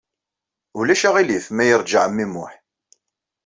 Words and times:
Ulac 0.79 1.01
aɣilif 1.09 1.45
ma 1.51 1.63
yeṛja 1.69 1.99
ɛemmi 2.03 2.25
Muḥ. 2.33 2.53